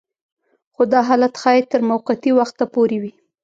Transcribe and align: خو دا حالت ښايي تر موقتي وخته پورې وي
خو 0.73 0.81
دا 0.93 0.99
حالت 1.07 1.33
ښايي 1.41 1.63
تر 1.71 1.81
موقتي 1.89 2.31
وخته 2.39 2.63
پورې 2.73 2.97
وي 3.01 3.13